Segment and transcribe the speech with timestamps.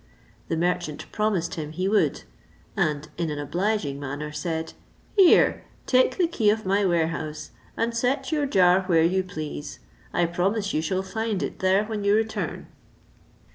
[0.47, 2.23] The merchant promised him he would,
[2.75, 4.73] and in an obliging manner said,
[5.15, 9.77] "Here, take the key of my warehouse, and set your jar where you please.
[10.11, 12.65] I promise you shall find it there when you return."